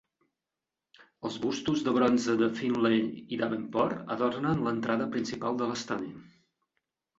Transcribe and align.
Els 1.29 1.35
bustos 1.43 1.83
de 1.87 1.93
bronze 1.97 2.37
de 2.39 2.47
Finley 2.61 3.05
i 3.37 3.41
Davenport 3.43 4.11
adornen 4.17 4.67
l'entrada 4.71 5.09
principal 5.19 5.63
de 5.63 5.71
l'estadi. 5.71 6.13